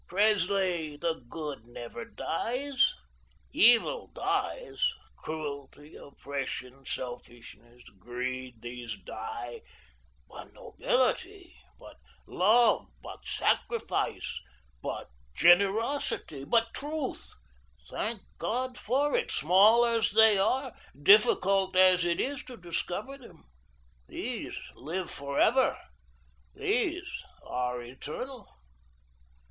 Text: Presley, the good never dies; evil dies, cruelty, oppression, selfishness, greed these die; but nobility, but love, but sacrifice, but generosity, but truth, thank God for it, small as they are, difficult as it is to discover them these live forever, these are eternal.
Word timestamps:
Presley, 0.07 0.97
the 0.97 1.23
good 1.29 1.67
never 1.67 2.05
dies; 2.05 2.95
evil 3.51 4.07
dies, 4.07 4.83
cruelty, 5.15 5.95
oppression, 5.95 6.83
selfishness, 6.87 7.83
greed 7.99 8.63
these 8.63 8.97
die; 9.05 9.61
but 10.27 10.51
nobility, 10.53 11.55
but 11.77 11.97
love, 12.25 12.87
but 13.03 13.23
sacrifice, 13.27 14.39
but 14.81 15.11
generosity, 15.35 16.45
but 16.45 16.73
truth, 16.73 17.35
thank 17.87 18.21
God 18.39 18.79
for 18.79 19.15
it, 19.15 19.29
small 19.29 19.85
as 19.85 20.09
they 20.09 20.35
are, 20.39 20.73
difficult 20.99 21.75
as 21.75 22.03
it 22.03 22.19
is 22.19 22.41
to 22.45 22.57
discover 22.57 23.19
them 23.19 23.43
these 24.07 24.57
live 24.73 25.11
forever, 25.11 25.77
these 26.55 27.23
are 27.45 27.83
eternal. 27.83 28.51